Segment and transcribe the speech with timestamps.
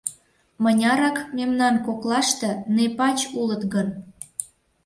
[0.63, 3.87] Мынярак мемнан коклаште нэпач улыт гын?